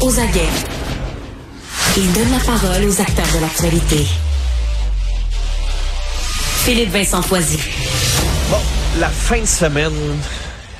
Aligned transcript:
Aux 0.00 0.18
aguets. 0.18 0.48
Il 1.96 2.12
donne 2.12 2.32
la 2.32 2.40
parole 2.44 2.84
aux 2.88 3.00
acteurs 3.00 3.32
de 3.36 3.40
l'actualité. 3.40 4.04
Philippe 6.64 6.90
Vincent 6.90 7.22
Foisy. 7.22 7.60
Bon, 8.50 8.58
la 8.98 9.08
fin 9.08 9.40
de 9.40 9.46
semaine 9.46 9.92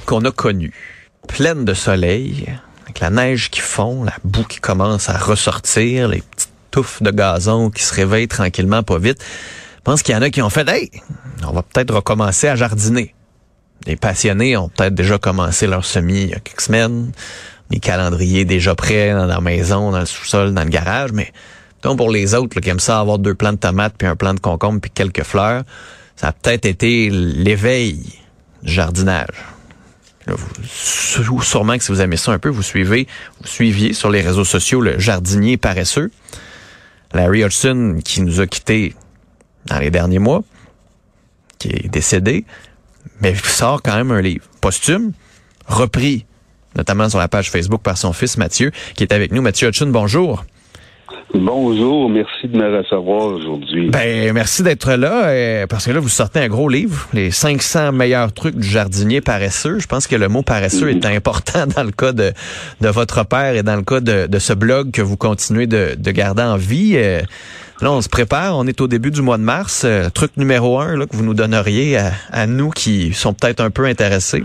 qu'on 0.07 0.25
a 0.25 0.33
connue, 0.33 0.73
pleine 1.29 1.65
de 1.65 1.73
soleil, 1.73 2.53
avec 2.83 2.99
la 2.99 3.11
neige 3.11 3.49
qui 3.49 3.61
fond, 3.61 4.03
la 4.03 4.15
boue 4.25 4.45
qui 4.45 4.59
commence 4.59 5.09
à 5.09 5.19
ressortir, 5.19 6.09
les 6.09 6.23
petites 6.23 6.51
touffes 6.73 7.01
de 7.01 7.13
gazon 7.13 7.71
qui 7.71 7.85
se 7.85 7.95
réveillent 7.95 8.27
tranquillement, 8.27 8.83
pas 8.83 8.99
vite. 8.99 9.23
Je 9.77 9.81
pense 9.85 10.03
qu'il 10.03 10.17
y 10.17 10.19
en 10.19 10.23
a 10.23 10.31
qui 10.31 10.43
ont 10.43 10.51
fait, 10.51 10.69
hey, 10.69 10.91
on 11.47 11.53
va 11.53 11.63
peut-être 11.63 11.95
recommencer 11.95 12.49
à 12.49 12.57
jardiner. 12.57 13.15
Les 13.87 13.95
passionnés 13.95 14.57
ont 14.57 14.69
peut-être 14.69 14.95
déjà 14.95 15.19
commencé 15.19 15.69
leur 15.69 15.85
semis 15.85 16.23
il 16.23 16.31
y 16.31 16.35
a 16.35 16.41
quelques 16.41 16.61
semaines. 16.61 17.13
Les 17.73 17.81
calendriers 17.81 18.45
déjà 18.45 18.75
prêts 18.75 19.13
dans 19.15 19.25
la 19.25 19.41
maison, 19.41 19.91
dans 19.91 20.01
le 20.01 20.07
sous-sol, 20.07 20.53
dans 20.53 20.63
le 20.63 20.69
garage. 20.69 21.13
Mais 21.13 21.33
donc 21.83 21.97
pour 21.97 22.11
les 22.11 22.35
autres 22.35 22.61
qui 22.61 22.69
aiment 22.69 22.79
ça 22.79 23.01
avoir 23.01 23.19
deux 23.19 23.35
plants 23.35 23.55
de 23.55 23.59
tomates, 23.59 23.95
puis 23.97 24.07
un 24.07 24.15
plant 24.15 24.35
de 24.35 24.41
concombre, 24.41 24.81
puis 24.81 24.91
quelques 24.91 25.23
fleurs, 25.23 25.63
ça 26.15 26.29
a 26.29 26.33
peut-être 26.33 26.67
été 26.67 27.09
l'éveil 27.11 27.95
du 28.63 28.73
jardinage. 28.73 29.35
Sûrement 30.69 31.79
que 31.79 31.83
si 31.83 31.91
vous 31.91 32.01
aimez 32.03 32.19
ça 32.19 32.33
un 32.33 32.39
peu, 32.39 32.51
vous 32.51 32.63
suivez, 32.63 33.09
vous 33.41 33.49
suiviez 33.49 33.95
sur 33.95 34.11
les 34.11 34.21
réseaux 34.21 34.45
sociaux 34.45 34.83
le 34.83 34.99
jardinier 34.99 35.57
paresseux. 35.57 36.11
Larry 37.15 37.43
Hodgson, 37.43 38.01
qui 38.05 38.21
nous 38.21 38.41
a 38.41 38.47
quittés 38.47 38.95
dans 39.67 39.79
les 39.79 39.91
derniers 39.91 40.19
mois, 40.19 40.45
qui 41.59 41.69
est 41.69 41.89
décédé, 41.89 42.45
mais 43.21 43.35
sort 43.35 43.83
quand 43.83 43.97
même 43.97 44.11
un 44.11 44.21
livre 44.21 44.45
posthume, 44.61 45.13
repris 45.67 46.27
notamment 46.77 47.09
sur 47.09 47.19
la 47.19 47.29
page 47.29 47.51
Facebook 47.51 47.83
par 47.83 47.97
son 47.99 48.13
fils 48.13 48.37
Mathieu, 48.39 48.71
qui 48.95 49.05
est 49.05 49.13
avec 49.13 49.33
nous. 49.33 49.43
Mathieu 49.43 49.69
Hodgson, 49.69 49.87
bonjour. 49.87 50.45
Bonjour, 51.35 52.11
merci 52.11 52.47
de 52.47 52.59
me 52.59 52.79
recevoir 52.79 53.25
aujourd'hui. 53.25 53.89
Ben, 53.89 54.33
merci 54.35 54.63
d'être 54.63 54.93
là, 54.93 55.29
euh, 55.29 55.67
parce 55.67 55.87
que 55.87 55.91
là, 55.91 55.99
vous 55.99 56.11
sortez 56.11 56.41
un 56.41 56.49
gros 56.49 56.69
livre, 56.69 57.09
les 57.15 57.31
500 57.31 57.93
meilleurs 57.93 58.35
trucs 58.35 58.57
du 58.57 58.69
jardinier 58.69 59.23
paresseux. 59.23 59.79
Je 59.79 59.87
pense 59.87 60.07
que 60.07 60.15
le 60.15 60.29
mot 60.29 60.43
paresseux 60.43 60.91
est 60.91 61.07
important 61.07 61.67
dans 61.75 61.85
le 61.85 61.91
cas 61.91 62.13
de, 62.13 62.33
de 62.83 62.89
votre 62.89 63.25
père 63.25 63.55
et 63.55 63.63
dans 63.63 63.77
le 63.77 63.83
cas 63.83 64.01
de, 64.01 64.27
de 64.27 64.39
ce 64.39 64.53
blog 64.53 64.91
que 64.91 65.01
vous 65.01 65.17
continuez 65.17 65.67
de, 65.67 65.95
de 65.97 66.11
garder 66.11 66.43
en 66.43 66.57
vie. 66.57 66.93
Euh, 66.97 67.23
là, 67.81 67.93
on 67.93 68.03
se 68.03 68.11
prépare, 68.11 68.59
on 68.59 68.67
est 68.67 68.81
au 68.83 68.87
début 68.87 69.11
du 69.11 69.23
mois 69.23 69.39
de 69.39 69.43
mars. 69.43 69.83
Euh, 69.87 70.11
truc 70.11 70.33
numéro 70.37 70.81
un 70.81 70.97
là, 70.97 71.07
que 71.07 71.17
vous 71.17 71.25
nous 71.25 71.35
donneriez 71.35 71.97
à, 71.97 72.13
à 72.31 72.47
nous 72.47 72.69
qui 72.69 73.15
sont 73.15 73.33
peut-être 73.33 73.61
un 73.61 73.71
peu 73.71 73.87
intéressés. 73.87 74.43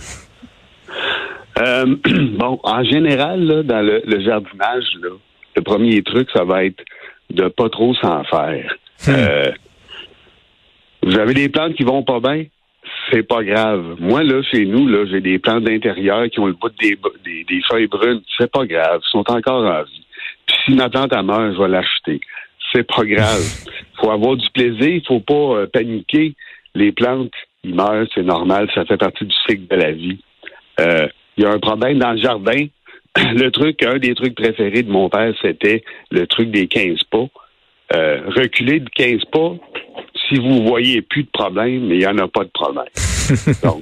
Euh, 1.60 1.96
bon, 2.38 2.60
en 2.64 2.84
général, 2.84 3.44
là, 3.44 3.64
dans 3.64 3.82
le, 3.82 4.02
le 4.06 4.20
jardinage, 4.22 4.86
là, 5.02 5.10
le 5.56 5.62
premier 5.62 6.02
truc, 6.04 6.30
ça 6.34 6.44
va 6.44 6.66
être 6.66 6.84
de 7.30 7.48
pas 7.48 7.70
trop 7.70 7.94
s'en 7.96 8.24
faire. 8.24 8.76
Hmm. 9.06 9.12
Euh, 9.12 9.52
vous 11.04 11.18
avez 11.18 11.34
des 11.34 11.50
plantes 11.50 11.76
qui 11.76 11.84
vont 11.84 12.04
pas 12.04 12.20
bien, 12.20 12.46
c'est 13.12 13.24
pas 13.24 13.44
grave. 13.44 13.96
Moi, 14.00 14.24
là, 14.24 14.42
chez 14.44 14.66
nous, 14.66 14.88
là, 14.88 15.06
j'ai 15.06 15.22
des 15.22 15.40
plantes 15.40 15.64
d'intérieur 15.64 16.30
qui 16.30 16.40
ont 16.40 16.48
le 16.48 16.54
bout 16.54 16.72
des, 16.80 16.98
des, 17.26 17.44
des 17.44 17.62
feuilles 17.70 17.88
brunes, 17.88 18.22
c'est 18.38 18.52
pas 18.52 18.66
grave, 18.66 19.02
ils 19.04 19.10
sont 19.10 19.30
encore 19.32 19.66
en 19.66 19.84
vie. 19.84 20.06
Puis 20.46 20.56
si 20.66 20.76
ma 20.76 20.90
plante 20.90 21.14
a 21.14 21.24
meurt, 21.24 21.54
je 21.54 21.62
vais 21.62 21.68
l'acheter. 21.68 22.22
C'est 22.74 22.88
pas 22.88 23.04
grave. 23.04 23.44
faut 24.00 24.12
avoir 24.12 24.36
du 24.36 24.50
plaisir, 24.52 24.88
il 24.88 25.06
faut 25.06 25.20
pas 25.20 25.34
euh, 25.34 25.68
paniquer. 25.68 26.34
Les 26.76 26.92
plantes, 26.92 27.34
ils 27.64 27.74
meurent, 27.74 28.08
c'est 28.14 28.24
normal, 28.24 28.70
ça 28.74 28.86
fait 28.86 28.98
partie 28.98 29.26
du 29.26 29.36
cycle 29.48 29.68
de 29.68 29.76
la 29.76 29.92
vie. 29.92 30.20
Euh, 30.80 31.08
il 31.38 31.44
y 31.44 31.46
a 31.46 31.52
un 31.52 31.60
problème 31.60 32.00
dans 32.00 32.12
le 32.12 32.18
jardin. 32.18 32.66
Le 33.18 33.50
truc, 33.50 33.84
un 33.84 33.98
des 33.98 34.14
trucs 34.14 34.36
préférés 34.36 34.84
de 34.84 34.92
mon 34.92 35.10
père, 35.10 35.34
c'était 35.42 35.84
le 36.12 36.28
truc 36.28 36.52
des 36.52 36.68
15 36.68 37.04
pas. 37.10 37.26
Euh, 37.96 38.22
reculer 38.28 38.80
de 38.80 38.90
15 38.90 39.26
pas, 39.32 39.56
si 40.28 40.36
vous 40.36 40.64
voyez 40.68 41.02
plus 41.02 41.24
de 41.24 41.30
problème, 41.30 41.90
il 41.90 41.98
n'y 41.98 42.06
en 42.06 42.18
a 42.18 42.28
pas 42.28 42.44
de 42.44 42.50
problème. 42.50 42.86
Donc, 43.64 43.82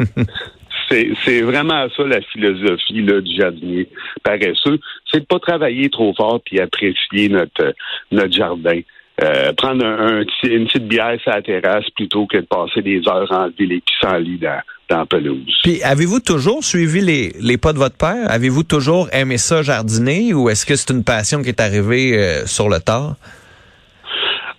c'est, 0.89 1.41
vraiment 1.41 1.87
ça 1.95 2.03
la 2.03 2.21
philosophie 2.21 3.01
là, 3.01 3.19
du 3.19 3.35
jardinier 3.35 3.89
paresseux. 4.23 4.79
C'est 5.11 5.21
de 5.21 5.25
pas 5.25 5.39
travailler 5.39 5.89
trop 5.89 6.13
fort 6.13 6.39
puis 6.45 6.59
apprécier 6.59 7.29
notre, 7.29 7.73
notre 8.11 8.31
jardin. 8.31 8.79
Euh, 9.23 9.53
prendre 9.53 9.85
un, 9.85 10.23
une 10.43 10.65
petite 10.65 10.87
bière 10.87 11.19
sur 11.21 11.31
la 11.31 11.41
terrasse 11.41 11.89
plutôt 11.91 12.25
que 12.25 12.37
de 12.37 12.45
passer 12.45 12.81
des 12.81 13.01
heures 13.07 13.31
à 13.31 13.45
enlever 13.45 13.65
les 13.65 13.81
pissenlits 13.81 14.39
dans, 14.39 14.61
dans 14.89 15.05
pelouse. 15.05 15.59
Puis, 15.63 15.81
avez-vous 15.83 16.19
toujours 16.19 16.63
suivi 16.63 17.01
les, 17.01 17.33
les 17.39 17.57
pas 17.57 17.73
de 17.73 17.77
votre 17.77 17.97
père? 17.97 18.29
Avez-vous 18.29 18.63
toujours 18.63 19.09
aimé 19.13 19.37
ça 19.37 19.61
jardiner 19.63 20.33
ou 20.33 20.49
est-ce 20.49 20.65
que 20.65 20.75
c'est 20.75 20.93
une 20.93 21.03
passion 21.03 21.41
qui 21.41 21.49
est 21.49 21.61
arrivée 21.61 22.17
euh, 22.17 22.45
sur 22.45 22.69
le 22.69 22.79
tard? 22.79 23.15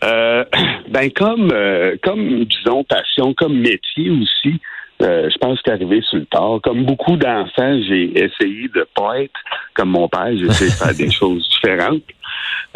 Euh, 0.05 0.45
ben 0.91 1.11
comme 1.11 1.51
euh, 1.53 1.97
comme 2.03 2.45
disons 2.45 2.85
passion, 2.85 3.35
comme 3.35 3.59
métier 3.59 4.11
aussi, 4.11 4.61
euh, 5.03 5.29
je 5.31 5.39
pense 5.39 5.61
qu'arrivé 5.63 5.97
arrivé 5.97 6.07
sur 6.09 6.19
le 6.19 6.27
tard. 6.27 6.61
Comme 6.63 6.85
beaucoup 6.85 7.17
d'enfants, 7.17 7.81
j'ai 7.89 8.13
essayé 8.19 8.69
de 8.75 8.87
pas 8.95 9.21
être 9.21 9.41
comme 9.75 9.91
mon 9.91 10.09
père. 10.09 10.31
J'ai 10.33 10.47
essayé 10.47 10.71
de 10.71 10.77
faire 10.77 10.95
des 10.95 11.11
choses 11.21 11.49
différentes. 11.49 12.03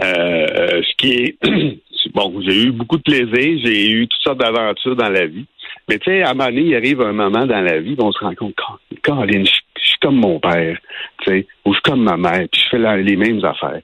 Euh, 0.02 0.82
ce 0.82 0.96
qui 0.96 1.12
est 1.12 1.38
bon, 2.14 2.40
j'ai 2.40 2.64
eu 2.64 2.72
beaucoup 2.72 2.96
de 2.96 3.02
plaisir, 3.02 3.60
j'ai 3.64 3.90
eu 3.90 4.08
toutes 4.08 4.22
sortes 4.22 4.40
d'aventures 4.40 4.96
dans 4.96 5.08
la 5.08 5.26
vie. 5.26 5.46
Mais 5.88 5.98
tu 5.98 6.10
sais, 6.10 6.22
à 6.22 6.30
un 6.30 6.34
moment 6.34 6.50
donné, 6.50 6.62
il 6.62 6.74
arrive 6.76 7.00
un 7.00 7.12
moment 7.12 7.46
dans 7.46 7.60
la 7.60 7.80
vie 7.80 7.96
où 7.98 8.02
on 8.02 8.12
se 8.12 8.18
rend 8.20 8.34
compte, 8.34 8.54
Caroline, 9.02 9.46
je, 9.46 9.52
suis 9.82 9.98
comme 10.00 10.16
mon 10.16 10.38
père, 10.38 10.78
tu 11.22 11.30
sais, 11.30 11.46
ou 11.64 11.72
je 11.72 11.76
suis 11.78 11.82
comme 11.82 12.02
ma 12.02 12.16
mère, 12.16 12.46
puis 12.50 12.62
je 12.62 12.68
fais 12.68 13.02
les 13.02 13.16
mêmes 13.16 13.44
affaires. 13.44 13.80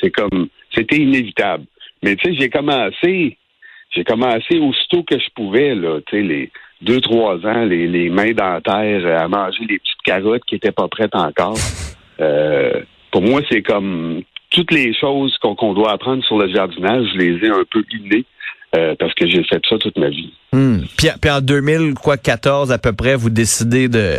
C'est 0.00 0.10
comme, 0.10 0.48
c'était 0.72 0.98
inévitable. 0.98 1.64
Mais 2.02 2.16
tu 2.16 2.28
sais, 2.28 2.40
j'ai 2.40 2.48
commencé, 2.48 3.36
j'ai 3.90 4.04
commencé 4.04 4.58
aussitôt 4.58 5.02
que 5.02 5.18
je 5.18 5.28
pouvais, 5.34 5.74
là, 5.74 6.00
tu 6.06 6.16
sais, 6.16 6.22
les 6.22 6.50
deux, 6.80 7.00
trois 7.00 7.36
ans, 7.46 7.64
les, 7.64 7.86
les 7.88 8.08
mains 8.10 8.32
dans 8.32 8.52
la 8.52 8.60
terre, 8.60 9.20
à 9.20 9.28
manger 9.28 9.64
les 9.68 9.78
petites 9.78 10.02
carottes 10.04 10.44
qui 10.44 10.56
étaient 10.56 10.72
pas 10.72 10.88
prêtes 10.88 11.14
encore. 11.14 11.58
Euh, 12.20 12.82
pour 13.10 13.22
moi, 13.22 13.40
c'est 13.50 13.62
comme 13.62 14.22
toutes 14.50 14.72
les 14.72 14.94
choses 14.94 15.36
qu'on 15.38 15.54
qu'on 15.54 15.74
doit 15.74 15.92
apprendre 15.92 16.24
sur 16.24 16.38
le 16.38 16.48
jardinage, 16.52 17.06
je 17.14 17.18
les 17.18 17.46
ai 17.46 17.50
un 17.50 17.64
peu 17.70 17.84
innées 17.92 18.24
euh, 18.74 18.94
parce 18.98 19.14
que 19.14 19.26
j'ai 19.28 19.42
fait 19.44 19.62
ça 19.68 19.76
toute 19.78 19.98
ma 19.98 20.08
vie. 20.08 20.32
Hmm. 20.52 20.80
Puis, 20.96 21.08
puis 21.20 21.30
en 21.30 21.40
2014 21.40 22.72
à 22.72 22.78
peu 22.78 22.92
près, 22.92 23.16
vous 23.16 23.30
décidez 23.30 23.88
de 23.88 24.18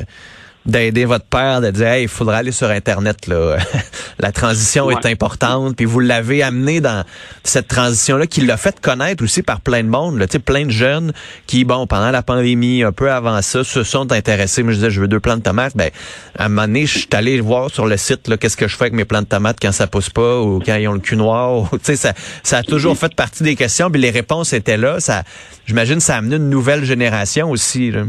d'aider 0.66 1.04
votre 1.06 1.26
père, 1.26 1.60
de 1.60 1.72
dire 1.72 1.88
hey, 1.88 2.04
il 2.04 2.08
faudra 2.08 2.38
aller 2.38 2.52
sur 2.52 2.70
internet 2.70 3.28
là. 3.28 3.58
La 4.20 4.32
transition 4.32 4.90
est 4.92 5.06
importante, 5.06 5.76
puis 5.76 5.86
vous 5.86 6.00
l'avez 6.00 6.44
amené 6.44 6.80
dans 6.80 7.04
cette 7.44 7.68
transition 7.68 8.16
là 8.16 8.28
qui 8.28 8.42
l'a 8.42 8.56
fait 8.56 8.80
connaître 8.80 9.24
aussi 9.24 9.42
par 9.42 9.60
plein 9.60 9.84
de 9.84 9.90
monde, 9.90 10.18
là, 10.20 10.28
plein 10.46 10.66
de 10.66 10.72
jeunes 10.72 11.12
qui 11.48 11.66
bon 11.66 11.86
pendant 11.88 12.12
la 12.12 12.24
pandémie, 12.24 12.84
un 12.84 12.92
peu 12.92 13.12
avant 13.12 13.42
ça, 13.42 13.64
se 13.64 13.84
sont 13.84 14.12
intéressés. 14.12 14.64
Moi 14.64 14.72
je 14.72 14.78
disais 14.78 14.92
je 14.92 15.02
veux 15.02 15.08
deux 15.08 15.20
plants 15.20 15.38
de 15.38 15.42
tomates, 15.42 15.76
ben 15.76 15.90
à 16.38 16.46
un 16.46 16.50
moment 16.50 16.68
donné, 16.68 16.86
je 16.86 17.00
suis 17.00 17.08
allé 17.12 17.40
voir 17.42 17.70
sur 17.70 17.86
le 17.86 17.98
site 17.98 18.28
là 18.30 18.38
qu'est-ce 18.38 18.58
que 18.58 18.68
je 18.68 18.78
fais 18.78 18.86
avec 18.86 18.94
mes 18.94 19.06
plants 19.06 19.22
de 19.22 19.28
tomates 19.28 19.58
quand 19.62 19.72
ça 19.72 19.88
pousse 19.88 20.10
pas 20.10 20.40
ou 20.40 20.62
quand 20.66 20.76
ils 20.76 20.88
ont 20.88 20.94
le 20.94 21.00
cul 21.00 21.18
noir, 21.18 21.70
tu 21.72 21.80
sais 21.84 21.96
ça 21.98 22.14
ça 22.44 22.58
a 22.60 22.64
toujours 22.64 22.98
fait 22.98 23.14
partie 23.14 23.44
des 23.44 23.56
questions, 23.56 23.92
puis 23.92 24.00
les 24.00 24.12
réponses 24.12 24.54
étaient 24.54 24.78
là, 24.78 25.00
ça 25.00 25.24
j'imagine 25.66 26.00
ça 26.00 26.16
a 26.16 26.18
amené 26.20 26.38
une 26.38 26.50
nouvelle 26.50 26.86
génération 26.86 27.50
aussi 27.52 27.92
là. 27.92 28.04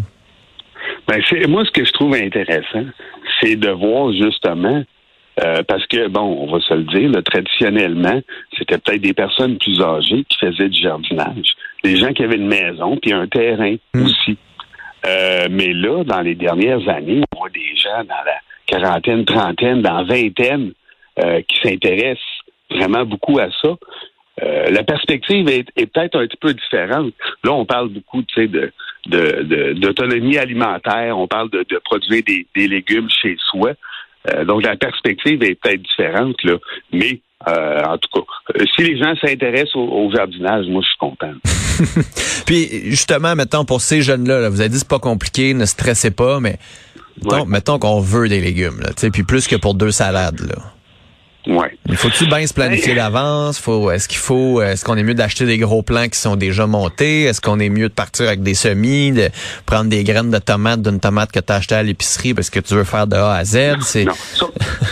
Ben, 1.07 1.21
c'est 1.29 1.47
moi 1.47 1.65
ce 1.65 1.71
que 1.71 1.85
je 1.85 1.93
trouve 1.93 2.15
intéressant, 2.15 2.87
c'est 3.41 3.57
de 3.57 3.71
voir 3.71 4.13
justement 4.13 4.83
euh, 5.43 5.63
parce 5.67 5.85
que 5.87 6.07
bon, 6.09 6.21
on 6.21 6.53
va 6.53 6.61
se 6.61 6.75
le 6.75 6.85
dire, 6.85 7.11
là, 7.11 7.21
traditionnellement, 7.21 8.21
c'était 8.57 8.79
peut-être 8.79 9.01
des 9.01 9.15
personnes 9.15 9.59
plus 9.59 9.81
âgées 9.81 10.25
qui 10.29 10.39
faisaient 10.39 10.69
du 10.69 10.81
jardinage, 10.81 11.57
des 11.83 11.97
gens 11.97 12.13
qui 12.13 12.23
avaient 12.23 12.37
une 12.37 12.47
maison 12.47 12.97
puis 12.97 13.13
un 13.13 13.27
terrain 13.27 13.77
Mm. 13.95 14.05
aussi. 14.05 14.39
Euh, 15.07 15.49
mais 15.51 15.73
là, 15.73 16.05
dans 16.05 16.21
les 16.21 16.35
dernières 16.35 16.89
années, 16.89 17.23
on 17.35 17.41
voit 17.41 17.51
des 17.51 17.77
gens 17.77 18.05
dans 18.05 18.25
la 18.25 18.39
quarantaine, 18.67 19.25
trentaine, 19.25 19.83
dans 19.83 20.05
vingtaine 20.05 20.73
euh, 21.19 21.43
qui 21.43 21.69
s'intéressent 21.69 22.23
vraiment 22.71 23.05
beaucoup 23.05 23.39
à 23.39 23.49
ça. 23.63 23.77
Euh, 24.43 24.71
la 24.71 24.83
perspective 24.83 25.49
est, 25.49 25.67
est 25.77 25.87
peut-être 25.87 26.19
un 26.19 26.27
petit 26.27 26.39
peu 26.41 26.55
différente. 26.55 27.13
Là, 27.45 27.53
on 27.53 27.65
parle 27.65 27.89
beaucoup, 27.89 28.23
tu 28.23 28.51
sais, 29.11 29.17
de 29.19 29.43
de- 29.43 29.73
d'autonomie 29.75 30.39
alimentaire. 30.39 31.19
On 31.19 31.27
parle 31.29 31.51
de, 31.51 31.65
de 31.69 31.81
produire 31.85 32.23
des, 32.27 32.47
des 32.57 32.69
légumes 32.69 33.09
chez 33.11 33.37
soi. 33.51 33.73
Euh, 34.33 34.45
donc 34.45 34.63
la 34.63 34.77
perspective 34.77 35.43
est 35.43 35.55
peut-être 35.61 35.83
différente, 35.83 36.37
là, 36.45 36.55
mais 36.93 37.21
euh, 37.47 37.83
en 37.85 37.99
tout 37.99 38.09
cas, 38.15 38.25
euh, 38.59 38.65
si 38.75 38.83
les 38.85 38.99
gens 38.99 39.15
s'intéressent 39.17 39.77
au, 39.77 39.81
au 39.87 40.11
jardinage, 40.15 40.67
moi 40.69 40.81
je 40.83 40.89
suis 40.89 40.99
content. 40.99 41.35
Puis 42.47 42.69
justement, 42.91 43.35
mettons, 43.37 43.65
pour 43.67 43.81
ces 43.81 44.01
jeunes-là, 44.03 44.41
là, 44.41 44.49
vous 44.49 44.61
avez 44.61 44.71
dit 44.71 44.79
c'est 44.79 44.89
pas 44.89 44.99
compliqué, 44.99 45.53
ne 45.55 45.67
stressez 45.67 46.11
pas, 46.11 46.41
mais 46.41 46.57
mettons, 47.23 47.37
Ouais. 47.41 47.45
mettons 47.47 47.79
qu'on 47.79 48.01
veut 48.01 48.29
des 48.29 48.41
légumes, 48.41 48.81
là, 48.81 48.91
puis 49.13 49.23
plus 49.25 49.47
que 49.47 49.57
pour 49.57 49.75
deux 49.75 49.91
salades. 49.91 50.41
Là. 50.41 50.57
Ouais. 51.47 51.77
Il 51.89 51.97
faut-tu 51.97 52.27
bien 52.27 52.47
se 52.47 52.55
planifier 52.55 52.95
d'avance? 52.95 53.61
Faut, 53.61 53.91
est-ce 53.91 54.09
qu'il 54.09 54.19
faut, 54.19 54.63
est-ce 54.63 54.85
qu'on 54.85 54.97
est 54.97 55.03
mieux 55.03 55.15
d'acheter 55.15 55.45
des 55.45 55.59
gros 55.59 55.83
plants 55.83 56.09
qui 56.09 56.19
sont 56.19 56.37
déjà 56.37 56.67
montés? 56.67 57.25
Est-ce 57.25 57.41
qu'on 57.41 57.59
est 57.59 57.69
mieux 57.69 57.89
de 57.89 57.95
partir 57.95 58.29
avec 58.29 58.43
des 58.43 58.55
semis, 58.55 59.13
de 59.13 59.29
prendre 59.67 59.91
des 59.91 60.05
graines 60.05 60.31
de 60.31 60.39
tomates 60.39 60.81
d'une 60.81 61.01
tomate 61.01 61.33
que 61.33 61.41
tu 61.41 61.53
as 61.53 61.57
achetée 61.57 61.75
à 61.75 61.83
l'épicerie 61.83 62.33
parce 62.33 62.49
que 62.49 62.61
tu 62.61 62.75
veux 62.75 62.85
faire 62.85 63.07
de 63.07 63.17
A 63.17 63.35
à 63.35 63.45
Z? 63.45 63.81
C'est, 63.81 64.05
Non, 64.05 64.13
ça, 64.13 64.47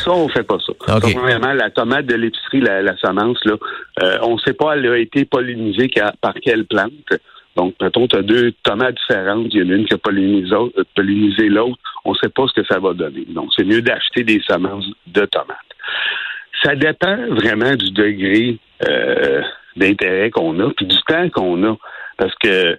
ça 0.05 0.11
on 0.11 0.29
fait 0.29 0.43
pas 0.43 0.59
ça. 0.59 0.73
OK. 0.97 1.05
Ça, 1.05 1.19
premièrement, 1.19 1.53
la 1.55 1.71
tomate 1.71 2.07
de 2.07 2.15
l'épicerie, 2.15 2.61
la, 2.61 2.83
la 2.83 2.97
semence, 2.99 3.39
là, 3.45 3.55
euh, 4.03 4.19
on 4.23 4.35
ne 4.35 4.41
sait 4.41 4.55
pas 4.55 4.75
elle 4.75 4.87
a 4.87 4.99
été 4.99 5.25
pollinisée 5.25 5.91
par 6.21 6.35
quelle 6.35 6.67
plante. 6.67 6.93
Donc, 7.57 7.75
mettons, 7.81 8.07
tu 8.09 8.17
as 8.17 8.23
deux 8.23 8.53
tomates 8.63 8.95
différentes, 8.95 9.47
il 9.53 9.63
y 9.63 9.67
en 9.67 9.71
a 9.71 9.77
une 9.77 9.85
qui 9.85 9.95
a 9.95 9.99
pollinisé, 9.99 10.55
euh, 10.55 10.85
pollinisé 10.95 11.49
l'autre, 11.49 11.79
on 12.05 12.13
ne 12.13 12.17
sait 12.17 12.31
pas 12.31 12.45
ce 12.47 12.61
que 12.61 12.67
ça 12.67 12.79
va 12.79 12.95
donner. 12.95 13.27
Donc, 13.29 13.51
c'est 13.57 13.65
mieux 13.65 13.83
d'acheter 13.83 14.25
des 14.25 14.41
semences 14.47 14.87
de 15.07 15.25
tomates. 15.27 15.57
Ça 16.63 16.75
dépend 16.77 17.17
vraiment 17.31 17.75
du 17.75 17.91
degré 17.91 18.59
euh, 18.89 19.43
d'intérêt 19.77 20.31
qu'on 20.31 20.59
a, 20.61 20.71
puis 20.71 20.87
du 20.87 20.97
temps 21.09 21.29
qu'on 21.31 21.65
a. 21.65 21.77
Parce 22.17 22.35
que 22.37 22.79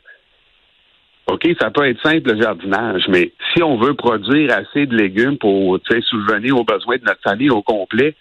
OK, 1.27 1.47
ça 1.59 1.71
peut 1.71 1.88
être 1.88 2.01
simple 2.01 2.33
le 2.33 2.41
jardinage, 2.41 3.03
mais 3.07 3.31
si 3.53 3.63
on 3.63 3.77
veut 3.77 3.94
produire 3.94 4.51
assez 4.51 4.85
de 4.85 4.95
légumes 4.95 5.38
pour 5.38 5.80
subvenir 5.88 6.57
aux 6.57 6.65
besoins 6.65 6.97
de 6.97 7.06
notre 7.06 7.21
famille 7.21 7.50
au 7.50 7.62
complet, 7.62 8.15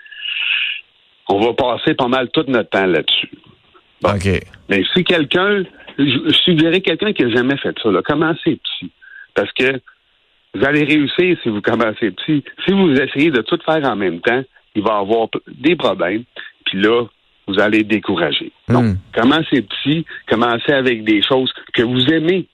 on 1.28 1.40
va 1.40 1.52
passer 1.52 1.94
pas 1.94 2.08
mal 2.08 2.28
tout 2.30 2.44
notre 2.48 2.70
temps 2.70 2.86
là-dessus. 2.86 3.30
Bon. 4.02 4.10
OK. 4.10 4.40
Mais 4.68 4.84
si 4.94 5.04
quelqu'un, 5.04 5.64
je, 5.98 6.04
je 6.04 6.36
suggérais 6.44 6.80
quelqu'un 6.80 7.12
qui 7.12 7.24
n'a 7.24 7.30
jamais 7.30 7.56
fait 7.56 7.74
ça, 7.82 7.90
là, 7.90 8.02
commencez 8.02 8.56
petit. 8.56 8.90
Parce 9.34 9.50
que 9.52 9.80
vous 10.54 10.64
allez 10.64 10.84
réussir 10.84 11.36
si 11.42 11.48
vous 11.48 11.60
commencez 11.60 12.10
petit. 12.10 12.44
Si 12.66 12.72
vous 12.72 12.92
essayez 12.92 13.30
de 13.30 13.40
tout 13.42 13.58
faire 13.64 13.84
en 13.84 13.96
même 13.96 14.20
temps, 14.20 14.42
il 14.74 14.82
va 14.82 14.98
y 14.98 15.00
avoir 15.00 15.28
des 15.48 15.76
problèmes. 15.76 16.24
Puis 16.64 16.80
là, 16.80 17.04
vous 17.48 17.58
allez 17.60 17.80
être 17.80 17.88
décourager. 17.88 18.52
Donc, 18.68 18.84
Hmm. 18.84 18.94
commencez 19.14 19.62
petit, 19.62 20.04
commencez 20.28 20.72
avec 20.72 21.04
des 21.04 21.22
choses 21.22 21.52
que 21.74 21.82
vous 21.82 22.06
aimez. 22.06 22.46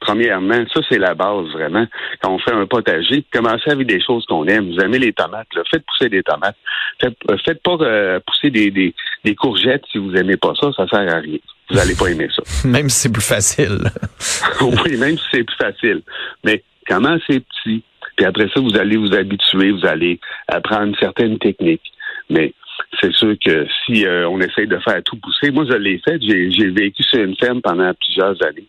Premièrement, 0.00 0.62
ça 0.74 0.80
c'est 0.90 0.98
la 0.98 1.14
base 1.14 1.46
vraiment. 1.52 1.86
Quand 2.20 2.30
on 2.34 2.38
fait 2.38 2.52
un 2.52 2.66
potager, 2.66 3.24
commencez 3.32 3.70
avec 3.70 3.86
des 3.86 4.02
choses 4.02 4.26
qu'on 4.26 4.46
aime. 4.46 4.70
Vous 4.70 4.78
aimez 4.80 4.98
les 4.98 5.14
tomates, 5.14 5.46
là. 5.54 5.62
faites 5.70 5.82
pousser 5.86 6.10
des 6.10 6.22
tomates. 6.22 6.56
Faites, 7.00 7.16
euh, 7.30 7.38
faites 7.42 7.62
pas 7.62 7.78
euh, 7.80 8.20
pousser 8.26 8.50
des, 8.50 8.70
des, 8.70 8.94
des 9.24 9.34
courgettes 9.34 9.82
si 9.90 9.96
vous 9.96 10.14
aimez 10.14 10.36
pas 10.36 10.52
ça, 10.60 10.70
ça 10.76 10.86
sert 10.88 11.10
à 11.10 11.20
rien. 11.20 11.38
Vous 11.70 11.78
allez 11.78 11.94
pas 11.94 12.08
aimer 12.08 12.28
ça. 12.36 12.42
Même 12.68 12.90
si 12.90 12.98
c'est 13.00 13.12
plus 13.12 13.26
facile. 13.26 13.78
oui, 14.60 14.96
même 14.98 15.16
si 15.16 15.24
c'est 15.32 15.44
plus 15.44 15.56
facile. 15.56 16.02
Mais 16.44 16.62
commencez 16.86 17.40
petit, 17.40 17.82
puis 18.16 18.26
après 18.26 18.48
ça, 18.54 18.60
vous 18.60 18.76
allez 18.76 18.96
vous 18.96 19.14
habituer, 19.14 19.70
vous 19.72 19.86
allez 19.86 20.18
apprendre 20.48 20.96
certaines 20.98 21.38
techniques. 21.38 21.92
Mais 22.30 22.52
c'est 23.00 23.12
sûr 23.12 23.34
que 23.44 23.66
si 23.84 24.06
euh, 24.06 24.28
on 24.28 24.40
essaye 24.40 24.66
de 24.66 24.78
faire 24.78 25.02
tout 25.04 25.16
pousser, 25.16 25.50
moi 25.50 25.64
je 25.68 25.76
l'ai 25.76 26.00
fait, 26.04 26.18
j'ai 26.20 26.70
vécu 26.70 27.02
sur 27.02 27.20
une 27.20 27.36
ferme 27.36 27.60
pendant 27.60 27.92
plusieurs 27.94 28.36
années. 28.44 28.66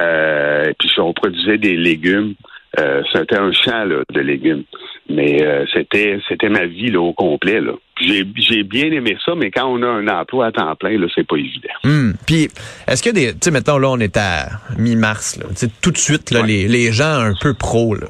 Euh, 0.00 0.72
puis 0.78 0.90
on 0.98 1.12
produisait 1.12 1.58
des 1.58 1.76
légumes. 1.76 2.34
Euh, 2.80 3.02
c'était 3.12 3.38
un 3.38 3.52
champ 3.52 3.84
là, 3.84 4.02
de 4.12 4.20
légumes. 4.20 4.64
Mais 5.08 5.44
euh, 5.44 5.64
c'était 5.72 6.18
c'était 6.28 6.48
ma 6.48 6.66
vie 6.66 6.90
là, 6.90 7.00
au 7.00 7.12
complet. 7.12 7.60
Là. 7.60 7.72
J'ai 8.00 8.24
j'ai 8.36 8.64
bien 8.64 8.86
aimé 8.86 9.16
ça, 9.24 9.34
mais 9.36 9.52
quand 9.52 9.66
on 9.66 9.80
a 9.82 9.86
un 9.86 10.08
emploi 10.08 10.46
à 10.46 10.52
temps 10.52 10.74
plein, 10.74 10.98
là, 10.98 11.06
c'est 11.14 11.26
pas 11.26 11.36
évident. 11.36 11.68
Hmm. 11.84 12.12
Puis, 12.26 12.48
est-ce 12.88 13.02
que 13.02 13.10
des, 13.10 13.32
tu 13.32 13.38
sais, 13.42 13.50
mettons, 13.52 13.78
là, 13.78 13.90
on 13.90 14.00
est 14.00 14.16
à 14.16 14.48
mi-mars, 14.76 15.36
là. 15.38 15.46
Tu 15.50 15.56
sais, 15.56 15.68
tout 15.80 15.92
de 15.92 15.98
suite, 15.98 16.32
là, 16.32 16.40
Ouais. 16.40 16.46
les, 16.48 16.68
les 16.68 16.90
gens 16.90 17.20
un 17.20 17.34
peu 17.40 17.54
pros, 17.54 17.94
là. 17.94 18.08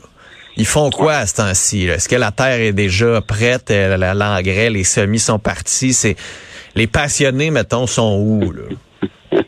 Ils 0.56 0.66
font 0.66 0.90
quoi 0.90 1.14
à 1.14 1.26
ce 1.26 1.36
temps-ci? 1.36 1.86
là? 1.86 1.94
Est-ce 1.94 2.08
que 2.08 2.16
la 2.16 2.30
terre 2.30 2.60
est 2.60 2.72
déjà 2.72 3.20
prête? 3.20 3.70
euh, 3.70 3.96
la- 3.96 4.14
L'engrais, 4.14 4.70
les 4.70 4.84
semis 4.84 5.18
sont 5.18 5.38
partis? 5.38 5.92
C'est, 5.92 6.16
les 6.76 6.86
passionnés, 6.86 7.50
mettons, 7.50 7.86
sont 7.86 8.16
où, 8.20 8.52
là? 8.52 8.62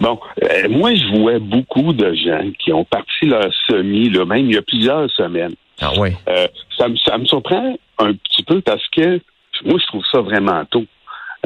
Bon, 0.00 0.18
euh, 0.42 0.68
moi, 0.68 0.92
je 0.96 1.16
vois 1.20 1.38
beaucoup 1.38 1.92
de 1.92 2.12
gens 2.14 2.42
qui 2.58 2.72
ont 2.72 2.84
parti 2.84 3.24
leur 3.24 3.46
semis, 3.70 4.10
là, 4.10 4.24
même 4.24 4.46
il 4.46 4.54
y 4.54 4.58
a 4.58 4.62
plusieurs 4.62 5.08
semaines. 5.12 5.54
Ah 5.80 5.92
oui. 5.96 6.10
Euh, 6.28 6.48
ça, 6.76 6.88
me, 6.88 6.96
ça 6.96 7.16
me 7.18 7.24
surprend 7.24 7.76
un 7.98 8.12
petit 8.12 8.42
peu 8.42 8.60
parce 8.62 8.82
que 8.88 9.20
moi, 9.64 9.78
je 9.80 9.86
trouve 9.86 10.02
ça 10.10 10.20
vraiment 10.20 10.64
tôt. 10.64 10.84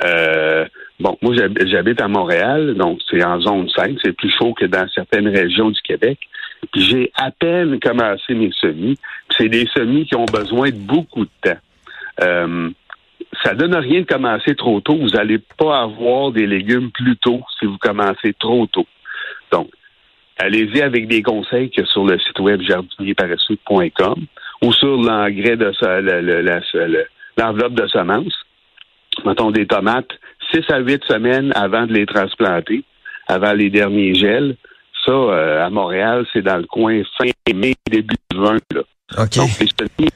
Euh, 0.05 0.65
bon, 1.01 1.17
moi, 1.23 1.35
j'hab- 1.35 1.67
j'habite 1.67 2.01
à 2.01 2.09
Montréal, 2.09 2.75
donc 2.75 3.01
c'est 3.11 3.23
en 3.25 3.41
zone 3.41 3.69
5, 3.71 3.97
c'est 4.03 4.13
plus 4.17 4.31
chaud 4.39 4.55
que 4.55 4.67
dans 4.67 4.89
certaines 4.89 5.29
régions 5.29 5.71
du 5.71 5.81
Québec. 5.83 6.19
Puis 6.73 6.83
j'ai 6.83 7.13
à 7.15 7.31
peine 7.31 7.79
commencé 7.81 8.35
mes 8.35 8.51
semis. 8.61 8.97
C'est 9.37 9.49
des 9.49 9.67
semis 9.77 10.07
qui 10.07 10.17
ont 10.17 10.25
besoin 10.25 10.71
de 10.71 10.77
beaucoup 10.79 11.25
de 11.25 11.31
temps. 11.43 11.59
Euh, 12.23 12.71
ça 13.45 13.55
donne 13.55 13.75
rien 13.75 14.01
de 14.01 14.07
commencer 14.07 14.55
trop 14.55 14.81
tôt. 14.81 14.97
Vous 14.97 15.11
n'allez 15.11 15.39
pas 15.59 15.83
avoir 15.83 16.33
des 16.33 16.47
légumes 16.47 16.91
plus 16.91 17.17
tôt 17.19 17.43
si 17.59 17.67
vous 17.67 17.77
commencez 17.79 18.33
trop 18.39 18.67
tôt. 18.67 18.87
Donc, 19.53 19.69
allez-y 20.39 20.81
avec 20.81 21.09
des 21.09 21.23
conseils 21.23 21.71
que 21.71 21.85
sur 21.85 22.05
le 22.07 22.19
site 22.19 22.39
web 22.41 22.63
jardinierparesseux.com 22.63 24.27
ou 24.63 24.73
sur 24.73 24.97
l'engrais 24.97 25.57
de 25.57 25.71
l'enveloppe 27.37 27.75
de 27.75 27.87
semences. 27.89 28.35
Mettons 29.25 29.51
des 29.51 29.67
tomates, 29.67 30.11
6 30.63 30.73
à 30.73 30.79
8 30.79 31.05
semaines 31.05 31.53
avant 31.55 31.87
de 31.87 31.93
les 31.93 32.07
transplanter, 32.07 32.85
avant 33.29 33.53
les 33.53 33.71
derniers 33.71 34.15
gels. 34.15 34.57
Ça, 35.05 35.13
euh, 35.13 35.65
à 35.65 35.71
Montréal, 35.71 36.27
c'est 36.33 36.43
dans 36.43 36.57
le 36.57 36.65
coin 36.65 37.03
fin 37.19 37.31
mai, 37.55 37.75
début 37.91 38.17
juin. 38.33 38.57
Là. 38.75 38.83
OK. 39.19 39.37
Donc, 39.37 39.51
les 39.61 40.09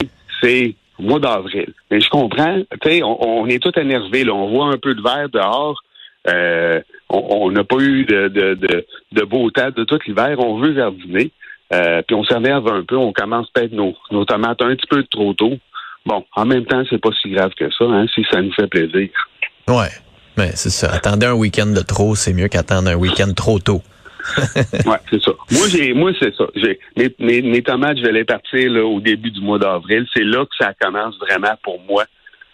c'est 0.42 0.75
au 0.98 1.02
mois 1.02 1.20
d'avril. 1.20 1.72
Mais 1.90 2.00
je 2.00 2.08
comprends, 2.08 2.60
tu 2.81 2.90
sais, 2.90 3.02
on, 3.02 3.42
on 3.42 3.46
est 3.46 3.62
tout 3.62 3.78
énervé, 3.78 4.25
là. 4.25 4.32
On 4.32 4.48
voit 4.48 4.66
un 4.66 4.78
peu 4.78 4.94
de 4.94 5.02
verre 5.02 5.28
dehors. 5.28 5.81
Euh, 6.28 6.81
on 7.08 7.46
on 7.46 7.50
n'a 7.50 7.64
pas 7.64 7.78
eu 7.78 8.04
de, 8.04 8.28
de, 8.28 8.54
de, 8.54 8.87
de 9.12 9.22
beau 9.25 9.50
temps 9.50 9.70
de 9.70 9.84
tout 9.84 9.98
l'hiver. 10.06 10.37
On 10.38 10.58
veut 10.58 10.75
jardiner. 10.75 11.31
Euh, 11.72 12.02
puis 12.06 12.16
on 12.16 12.25
s'énerve 12.25 12.69
un 12.69 12.82
peu. 12.82 12.96
On 12.96 13.12
commence 13.12 13.48
peut-être 13.50 13.72
nos, 13.72 13.94
nos 14.10 14.25
tomates 14.25 14.62
un 14.62 14.75
petit 14.75 14.87
peu 14.88 15.04
trop 15.04 15.34
tôt. 15.34 15.56
Bon, 16.06 16.25
en 16.34 16.46
même 16.46 16.64
temps, 16.64 16.82
c'est 16.88 17.00
pas 17.00 17.10
si 17.20 17.31
grave 17.31 17.52
que 17.54 17.70
ça, 17.70 17.84
hein, 17.84 18.06
si 18.14 18.25
ça 18.30 18.40
nous 18.40 18.52
fait 18.52 18.66
plaisir. 18.66 19.09
Ouais. 19.68 19.90
Mais 20.37 20.50
c'est 20.54 20.70
ça. 20.70 20.90
Attendez 20.92 21.26
un 21.26 21.34
week-end 21.34 21.66
de 21.66 21.80
trop, 21.80 22.14
c'est 22.14 22.32
mieux 22.32 22.49
qu'attendre 22.49 22.88
un 22.90 22.94
week-end 22.94 23.32
trop 23.34 23.58
tôt. 23.58 23.82
Ouais, 24.87 24.99
c'est 25.08 25.20
ça. 25.22 25.32
Moi, 25.50 25.68
j'ai, 25.68 25.94
moi, 25.94 26.12
c'est 26.20 26.34
ça. 26.37 26.44
Mes, 26.96 27.14
mes, 27.18 27.42
mes 27.42 27.62
tomates, 27.62 27.96
je 27.96 28.02
vais 28.02 28.12
les 28.12 28.25
partir 28.25 28.70
là, 28.70 28.84
au 28.84 29.00
début 29.00 29.30
du 29.30 29.40
mois 29.40 29.58
d'avril. 29.58 30.06
C'est 30.14 30.25
là 30.25 30.44
que 30.44 30.64
ça 30.64 30.72
commence 30.78 31.18
vraiment 31.18 31.54
pour 31.62 31.80
moi 31.80 32.04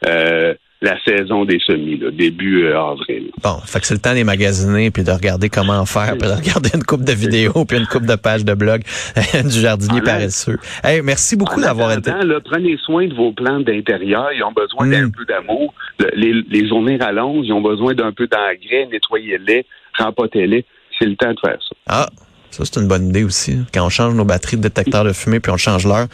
euh, 0.06 0.54
la 0.83 0.95
saison 1.04 1.45
des 1.47 1.59
semis, 1.66 1.97
là, 1.99 2.11
début 2.11 2.64
euh, 2.64 2.78
avril. 2.78 3.30
Bon, 3.42 3.56
fait 3.64 3.80
que 3.80 3.87
c'est 3.87 3.95
le 3.95 4.00
temps 4.00 4.12
des 4.12 4.25
magasiner 4.25 4.90
puis 4.90 5.04
de 5.04 5.11
regarder 5.11 5.49
comment 5.49 5.85
faire, 5.87 6.16
puis 6.18 6.28
de 6.28 6.35
regarder 6.35 6.71
une 6.75 6.83
coupe 6.85 7.02
de 7.02 7.12
vidéos 7.12 7.64
puis 7.64 7.78
une 7.78 7.87
coupe 7.87 8.04
de 8.04 8.14
pages 8.14 8.45
de 8.45 8.52
blog 8.54 8.83
du 9.45 9.61
jardinier 9.61 10.00
En 10.00 10.04
paresseux. 10.04 10.59
Hey, 10.85 11.00
merci 11.02 11.35
beaucoup 11.37 11.61
d'avoir 11.61 11.92
été. 11.92 12.11
là, 12.11 12.40
prenez 12.45 12.76
soin 12.85 13.06
de 13.06 13.14
vos 13.14 13.33
plantes 13.33 13.64
d'intérieur. 13.64 14.28
Ils 14.35 14.42
ont 14.42 14.52
besoin 14.52 14.87
Mm. 14.87 14.90
d'un 14.90 15.11
peu 15.11 15.25
d'amour. 15.25 15.73
Le- 15.99 16.11
les, 16.14 16.33
les 16.50 16.68
journées 16.68 16.97
rallongent. 16.99 17.47
Ils 17.47 17.52
ont 17.52 17.62
besoin 17.62 17.95
d'un 17.95 18.12
peu 18.12 18.26
d'engrais. 18.26 18.87
Nettoyez-les, 18.92 19.64
rempotez-les. 19.99 20.64
C'est 20.99 21.06
le 21.06 21.16
temps 21.16 21.33
de 21.33 21.40
faire 21.40 21.56
ça. 21.59 21.75
Ah, 21.87 22.09
ça 22.50 22.64
c'est 22.64 22.78
une 22.80 22.87
bonne 22.88 23.09
idée 23.09 23.25
aussi. 23.25 23.59
Quand 23.73 23.85
on 23.87 23.88
change 23.88 24.14
nos 24.14 24.25
batteries 24.26 24.56
de 24.59 24.62
détecteurs 24.62 25.04
de 25.04 25.12
fumée 25.14 25.40
puis 25.40 25.50
on 25.52 25.56
change 25.56 25.87
l'heure, 25.87 26.06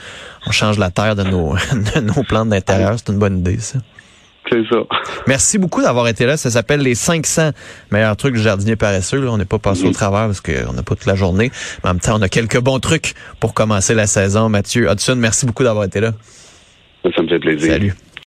on 0.47 0.53
change 0.53 0.79
la 0.79 0.91
terre 0.91 1.17
de 1.17 1.25
nos, 1.25 1.55
de 1.97 2.01
nos 2.01 2.23
plantes 2.23 2.49
d'intérieur. 2.51 2.95
C'est 2.97 3.13
une 3.13 3.19
bonne 3.19 3.39
idée, 3.39 3.59
ça. 3.59 3.79
C'est 4.53 4.69
ça. 4.69 4.83
Merci 5.27 5.57
beaucoup 5.59 5.81
d'avoir 5.81 6.09
été 6.09 6.27
là. 6.27 6.37
Ça 6.37 6.51
s'appelle 6.51 6.81
les 6.81 6.95
500 6.95 7.53
meilleurs 7.91 8.17
trucs 8.17 8.35
du 8.35 8.43
jardinier 8.43 8.77
paresseux. 8.77 9.21
Là, 9.21 9.31
on 9.31 9.39
n'est 9.39 9.47
pas 9.47 9.59
passé 9.59 9.87
au 9.87 9.93
travers 9.93 10.27
parce 10.27 10.43
qu'on 10.43 10.73
n'a 10.75 10.83
pas 10.83 10.95
toute 10.95 11.07
la 11.07 11.15
journée. 11.15 11.51
Mais 11.83 11.91
en 11.91 11.95
même 11.95 12.01
temps, 12.01 12.19
on 12.19 12.23
a 12.23 12.29
quelques 12.29 12.61
bons 12.61 12.79
trucs 12.79 13.15
pour 13.41 13.55
commencer 13.55 13.95
la 13.95 14.07
saison. 14.07 14.49
Mathieu 14.51 14.91
Hudson, 14.91 15.17
merci 15.17 15.47
beaucoup 15.47 15.65
d'avoir 15.65 15.85
été 15.85 16.01
là. 16.01 16.13
Ça 17.03 17.23
me 17.23 17.29
fait 17.29 17.39
plaisir. 17.39 17.73
Salut. 17.73 17.95